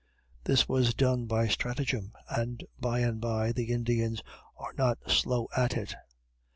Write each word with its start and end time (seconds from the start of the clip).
This 0.45 0.67
was 0.67 0.95
done 0.95 1.27
by 1.27 1.47
stratagem, 1.47 2.13
(and, 2.27 2.63
by 2.79 3.01
the 3.05 3.11
by, 3.13 3.51
the 3.51 3.65
Indians 3.65 4.23
are 4.57 4.73
not 4.73 4.97
slow 5.11 5.47
at 5.55 5.77
it.) 5.77 5.93